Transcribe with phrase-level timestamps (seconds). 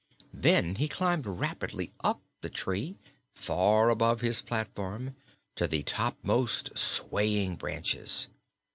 [0.33, 2.97] Then he climbed rapidly up the tree,
[3.35, 5.15] far above his platform,
[5.55, 8.25] to the topmost swaying branches.